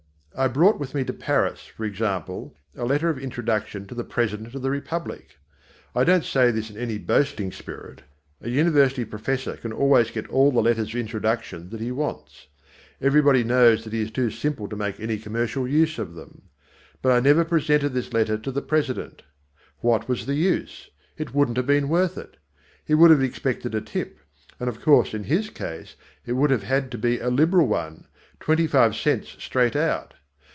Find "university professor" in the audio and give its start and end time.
8.49-9.57